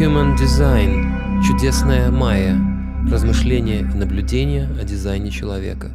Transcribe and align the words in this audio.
Human 0.00 0.34
Design. 0.34 1.42
Чудесная 1.46 2.10
майя. 2.10 2.56
Размышления 3.10 3.80
и 3.80 3.84
наблюдения 3.98 4.66
о 4.80 4.84
дизайне 4.84 5.30
человека. 5.30 5.90